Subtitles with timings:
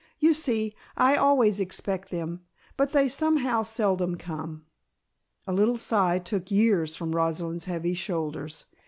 [0.17, 2.41] You see, I always expect them,
[2.75, 4.65] but they somehow seldom come."
[5.45, 8.65] A little sigh took years from Rosalind's heavy shoulders.